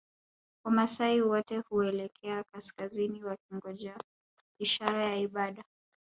[0.65, 3.97] Wamaasai wote huelekea kaskazini wakingojea
[4.59, 5.63] ishara ya ibada